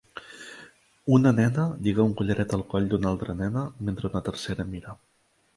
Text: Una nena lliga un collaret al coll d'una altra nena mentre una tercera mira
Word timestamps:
Una 1.17 1.33
nena 1.39 1.67
lliga 1.87 2.07
un 2.09 2.17
collaret 2.21 2.57
al 2.59 2.65
coll 2.73 2.89
d'una 2.95 3.13
altra 3.13 3.39
nena 3.43 3.67
mentre 3.91 4.13
una 4.13 4.27
tercera 4.31 4.71
mira 4.75 5.01